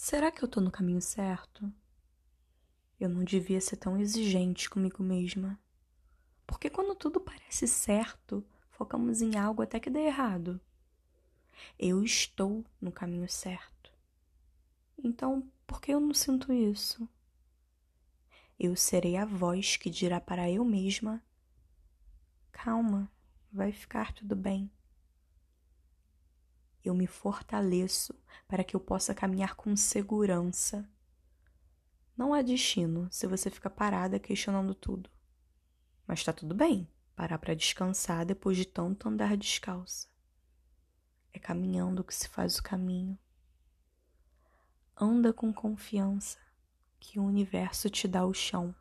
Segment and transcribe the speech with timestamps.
[0.00, 1.70] Será que eu tô no caminho certo?
[3.00, 5.58] Eu não devia ser tão exigente comigo mesma.
[6.46, 10.60] Porque quando tudo parece certo, focamos em algo até que dê errado.
[11.76, 13.92] Eu estou no caminho certo.
[15.02, 17.06] Então, por que eu não sinto isso?
[18.56, 21.20] Eu serei a voz que dirá para eu mesma:
[22.52, 23.10] Calma,
[23.52, 24.70] vai ficar tudo bem.
[26.88, 30.88] Eu me fortaleço para que eu possa caminhar com segurança.
[32.16, 35.10] Não há destino se você fica parada questionando tudo.
[36.06, 40.08] Mas está tudo bem parar para descansar depois de tanto andar descalça.
[41.30, 43.18] É caminhando que se faz o caminho.
[44.98, 46.38] Anda com confiança
[46.98, 48.74] que o universo te dá o chão.